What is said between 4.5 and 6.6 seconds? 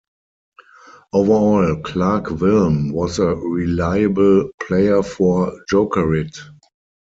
player for Jokerit.